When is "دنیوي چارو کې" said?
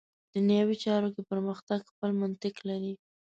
0.33-1.21